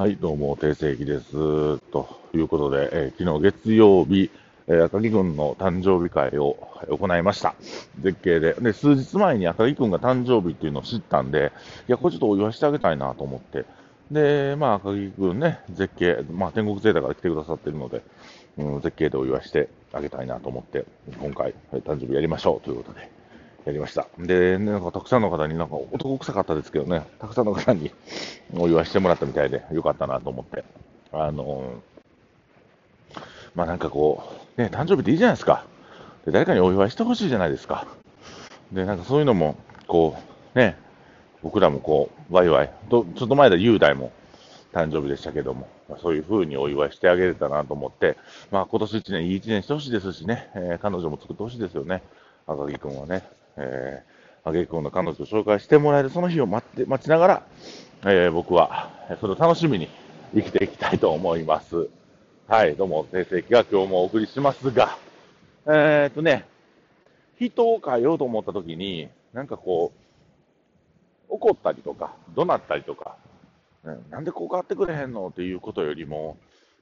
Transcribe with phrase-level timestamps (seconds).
[0.00, 1.30] はい、どうも、定世紀です。
[1.90, 4.30] ということで、えー、昨日月曜日、
[4.66, 6.56] えー、赤木君の誕生日会を
[6.88, 7.54] 行いました。
[8.00, 8.54] 絶景で。
[8.54, 11.52] で、数日前に赤木君が誕生日っていうのを知ったんで、
[11.86, 13.66] いや、これちょっとお祝いしてあげたいなと思って。
[14.10, 18.00] で、まあ、赤木君ね、絶景、まあ、天国ゼータから来てくださってるので、
[18.56, 20.86] うん、絶景でお祝いしてあげたいなと思って、
[21.20, 23.19] 今回、誕生日やりましょうということで。
[23.64, 24.06] やりました。
[24.18, 27.90] で、なんかたくさんの方に、なんか男臭かったですけどね、たくさんの方に
[28.56, 30.64] お祝いしてもらったみたいで、よかったなと思って。
[31.12, 33.20] あのー、
[33.54, 34.22] まあなんかこ
[34.56, 35.64] う、ね、誕生日っていいじゃないですか。
[36.24, 37.86] で、誰かにお祝いしてほしいじゃないですか。
[38.72, 40.16] で、なんかそういうのも、こ
[40.54, 40.76] う、ね、
[41.42, 44.12] 僕らもこう、ワイワイ、とちょっと前で雄大も
[44.72, 48.16] 誕生日でしたけども、まあ、そういう風にお祝いしてあげれたなと思って、
[48.50, 52.02] まあ今年1年いい1年してほしいですしね、えー、彼女も作ってほしいですよね、
[52.46, 53.24] 赤木君はね。
[53.56, 57.42] えー、あげくの彼女を紹介してもらえるその日を待って待ちながら、
[58.02, 58.90] えー、僕は
[59.20, 59.88] それを楽しみに
[60.34, 61.88] 生きていきたいと思います。
[62.46, 64.98] はい、どうも、定世紀が今日もお送りしますが、
[65.66, 66.46] えー、っとね、
[67.38, 73.16] 人を変えようと思った時に、なんかこう、怒ったりとか、怒鳴ったりとか、
[74.10, 76.38] なんでこう変わってくれへんのっていうことよりも、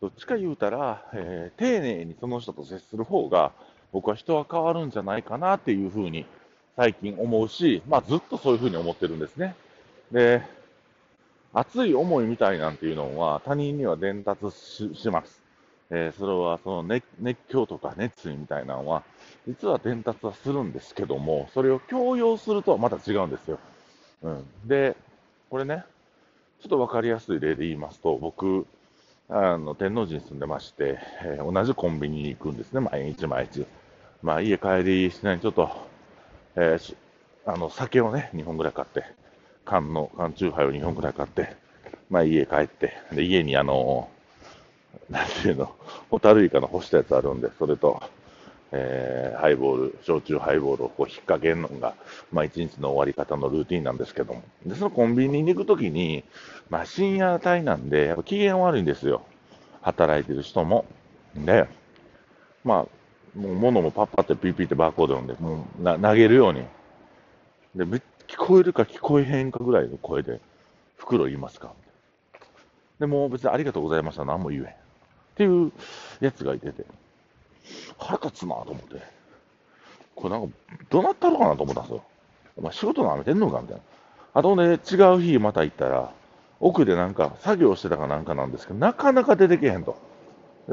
[0.00, 3.52] どっちか言うたら、えー、丁寧にその人と接する方が、
[3.92, 6.26] 僕は人は変わるんじゃないかなっていうふうに
[6.76, 9.54] 最近思うし、まあ、ずっとそういうふうに思ってるんですね。
[10.10, 10.42] で、
[11.52, 14.50] 熱い思いみたいなんていうのは他人には伝達
[14.94, 15.42] します。
[15.90, 19.02] えー、それはその熱熱狂とか熱意みたいなのは、
[19.46, 23.58] 実は伝達はするんですけども、それを強要するとはまた違うんですよ。
[24.22, 24.96] うん、で、
[25.50, 25.84] これね、
[26.62, 28.66] ちょっと分かりやすい例で言いますと、僕、
[29.28, 33.66] あの天王寺に住んでまして、えー、同じコンビニに行くんですね、毎日毎日。
[34.22, 35.91] まあ、家帰りしないちょっと、
[36.56, 36.96] えー、
[37.46, 39.04] あの、酒をね、2本ぐらい買って、
[39.64, 41.56] 缶の、缶チューハイを2本ぐらい買って、
[42.10, 44.10] まあ、家帰って、で、家にあの、
[45.08, 45.74] なんていうの、
[46.10, 48.02] ホタルイカの干したやつあるんで、それと、
[48.72, 51.94] えー、ハイボール、焼酎ハイボールをこう引っ掛けるのが、
[52.32, 54.42] まあ、一日の終わり方のルーティンなんですけども。
[54.66, 56.24] で、そのコンビニに行くときに、
[56.70, 59.22] まあ、深夜帯なんで、やっぱ機嫌悪いんですよ。
[59.82, 60.86] 働いてる人も。
[61.34, 61.66] で、
[62.64, 63.01] まあ、
[63.34, 66.62] もう物もパッパってピーピーってバーコード読んで、もうな投げるように。
[67.74, 67.84] で、
[68.28, 70.40] 聞こえるか聞こえへんかぐらいの声で、
[70.96, 71.72] 袋言いますか
[73.00, 74.68] でも別にありがとうございました、何も言えへん。
[74.68, 74.74] っ
[75.36, 75.72] ていう
[76.20, 76.84] やつがいてて、
[77.98, 79.02] 腹立つなと思って。
[80.14, 80.54] これなんか、
[80.90, 82.02] どうなったのかなと思ったんですよ。
[82.56, 83.82] お前仕事舐めてんのかみたいな。
[84.34, 86.12] あとね、違う日また行ったら、
[86.60, 89.96] 奥でなんか作業してたかなんかなんですけど、なかなか出てけへんと。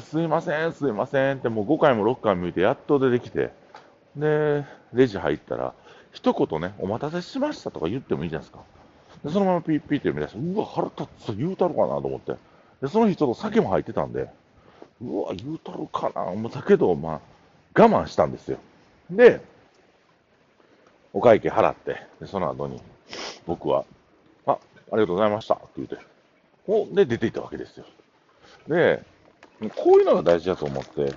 [0.00, 3.52] すいません、すいませんってもう5回も6回も見てやっと出てきて、
[4.16, 5.74] で、レジ入ったら、
[6.12, 8.64] 一言ね、お待たせしましたとか言ってもいいじゃないですか。
[9.24, 12.32] で、そのままピッピッって読み出して、うわ、腹立つ、言うたろかなと思って。
[12.82, 14.28] で、その日ちょっと酒も入ってたんで、
[15.02, 17.20] うわ、言うたろかな思ったけど、ま
[17.76, 18.58] あ、我慢したんですよ。
[19.10, 19.40] で、
[21.12, 22.80] お会計払って、でその後に、
[23.46, 23.84] 僕は、
[24.46, 24.58] あ、あ
[24.92, 25.98] りがとうございましたって言って、
[26.66, 27.84] お、で、出ていったわけですよ。
[28.68, 29.02] で、
[29.74, 31.12] こういうのが大事だと思って、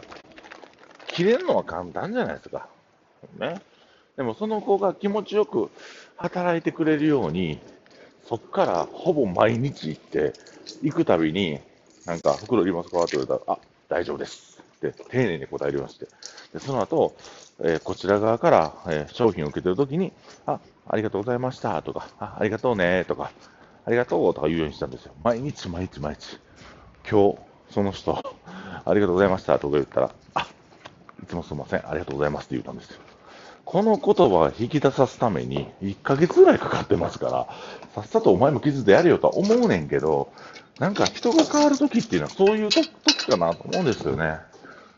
[1.08, 2.68] 切れるのは簡単じゃないですか。
[3.38, 3.62] ね。
[4.16, 5.70] でもその子が気持ちよく
[6.18, 7.60] 働いてくれるように、
[8.28, 10.34] そっからほぼ毎日行って、
[10.84, 11.60] 行くたびに、
[12.06, 13.04] なんか、袋いりますか？
[13.04, 14.62] って言われたら、あ、大丈夫です。
[14.78, 16.08] って丁寧に答えまして。
[16.54, 17.16] で、その後、
[17.60, 20.14] えー、こちら側から、えー、商品を受け取るときに、
[20.46, 23.32] あ、ありがとうございましたとか、あ、ありがとうねとか、
[23.86, 25.14] ありがとうとか言うようにしたんですよ。
[25.24, 26.40] 毎日毎日毎日。
[27.10, 27.38] 今日、
[27.72, 28.24] その人、
[28.86, 30.48] ありがとうございましたとか言ったら、あ、
[31.24, 33.00] いつもすみません、ありがとうございますって言ったんですよ。
[33.66, 37.48] この言葉を引き出さすために1ヶ月ぐらいかかってますから、
[37.94, 40.32] さっさとお前も傷でやれよとは思うねんけど、
[40.80, 42.90] なんか人が変わるときっていうのはそういう時
[43.28, 44.40] かなと思うんですよね。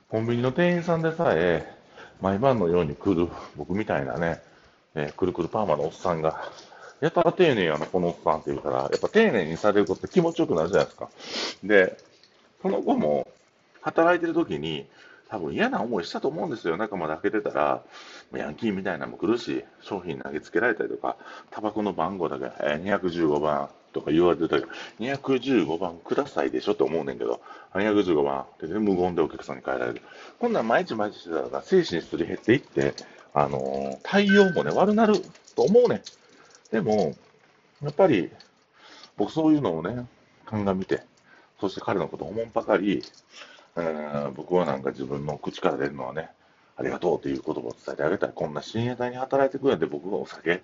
[0.09, 1.69] コンビニの店員さんでさえ、
[2.21, 3.27] 毎晩のように来る
[3.57, 4.41] 僕みたいなね、
[4.95, 6.41] えー、くるくるパーマのおっさんが、
[7.01, 11.09] やたら丁寧やな、このおっさんって言うから、やっぱ丁寧にされることって気持ちよくなるじゃないですか。
[11.63, 11.97] で、
[12.61, 13.27] その後も
[13.81, 14.87] 働いてる時に、
[15.29, 16.75] 多分嫌な思いしたと思うんですよ。
[16.75, 17.83] 中まで開けてたら、
[18.35, 21.15] ヤンキーみたいなのも来るし、商品投げつけられたりとか、
[21.51, 27.39] タバコの番号だけ、えー、215番とか言われてたけど、215番くださいでしょって思うねんけど、
[27.73, 30.01] 215番って無言でお客さんに変えられる。
[30.37, 32.93] こんなん毎日毎日してたら、精神すり減っていって、
[33.33, 35.13] あのー、対応もね、悪なる
[35.55, 36.01] と思うねん。
[36.73, 37.15] でも、
[37.81, 38.29] やっぱり、
[39.15, 40.05] 僕そういうのをね、
[40.45, 41.03] 鑑みて、
[41.61, 43.03] そして彼のことをおもんぱかり、
[43.77, 46.29] えー、僕はなんか自分の口から出るのはね、
[46.75, 48.31] ありがとうという言葉を伝えてあげたい。
[48.35, 50.63] こんな深夜帯に働いてくれて僕がお酒、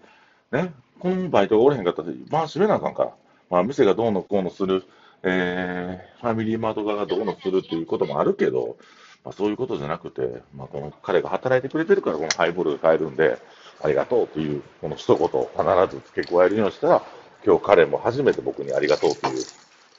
[0.52, 3.12] ね、このバイトがおれへんかったら、まあ閉めなあかんから。
[3.50, 4.84] まあ店がどうのこうのする
[5.24, 8.78] えー、ファミリーマート側がどうのするっていうこともあるけど、
[9.24, 13.38] まあ、そういうことじゃなくて、まあ、この彼が働いてくれてるから、このハイボールが買えるんで、
[13.84, 17.04] ありがとうという、この一言を必ず付け加えるようにしたら、
[17.46, 19.44] 今日彼も初めて僕にありがとうという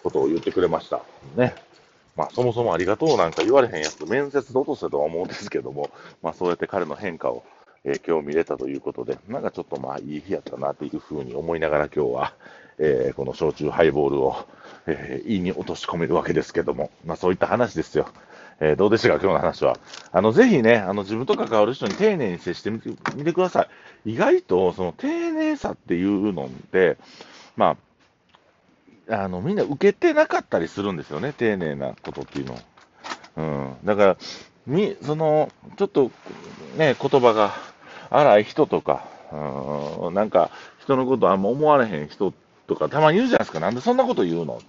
[0.08, 1.02] ことを言ってくれました。
[1.36, 1.54] ね。
[2.16, 5.90] まあ、そもそもありがとうなんか言われへんやつ、面接で落とせとは思うんですけども、
[6.20, 7.44] まあ、そうやって彼の変化を、
[7.84, 12.34] えー、今日見れたということで、なんかちょっとまあ、いい日やったなっていうふうに思いながら今日は、
[12.78, 14.36] えー、この焼酎ハイボールを、
[14.86, 18.08] えー、胃に落とし込めるわけですけども、まあ、そういった話ですよ。
[18.60, 19.78] えー、どうでしたか、今日の話は。
[20.10, 23.68] あの、ぜひね、あの、自分と関わる人に丁寧に接してみてみてくださ
[24.04, 24.12] い。
[24.12, 26.96] 意外と、その、丁寧さっていうのって、
[27.56, 27.76] まあ、
[29.10, 32.58] あの、みんな受けてなかったりするんですよね、丁寧なことっていうの。
[33.36, 33.76] うん。
[33.84, 34.16] だから、
[34.66, 36.10] み、その、ちょっと、
[36.76, 37.54] ね、言葉が
[38.10, 40.50] 荒い人とか、うん、なんか、
[40.80, 42.32] 人のことあんま思われへん人
[42.66, 43.60] とか、たまに言うじゃないですか。
[43.60, 44.60] なんでそんなこと言うの？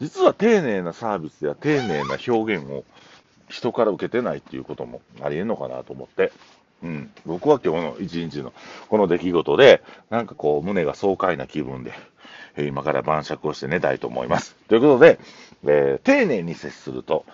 [0.00, 2.84] 実は丁寧なサービスや丁寧な表現を
[3.48, 6.32] 人から受けてないっていうこともありえんのかなと思って、
[6.82, 8.52] うん、僕は今日の一日の
[8.88, 11.92] この出来事で、なんかこう、胸が爽快な気分で、
[12.56, 14.56] 今から晩酌をして寝たいと思います。
[14.68, 15.18] ということで、
[15.66, 17.24] えー、丁寧に接すると、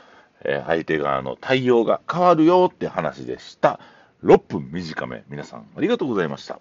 [0.44, 3.80] えー、相手側の対応が変わるよって話でした。
[4.24, 6.58] 6分短め、皆さんありがとうございました。